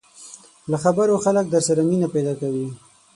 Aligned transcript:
له 0.69 0.77
خبرو 0.83 1.15
خلک 1.25 1.45
در 1.49 1.61
سره 1.67 1.81
مینه 1.89 2.07
پیدا 2.15 2.33
کوي 2.41 2.67